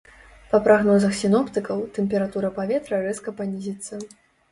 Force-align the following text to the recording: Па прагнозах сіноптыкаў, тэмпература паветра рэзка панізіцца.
Па 0.51 0.59
прагнозах 0.67 1.11
сіноптыкаў, 1.19 1.83
тэмпература 1.97 2.49
паветра 2.57 3.03
рэзка 3.05 3.35
панізіцца. 3.43 4.01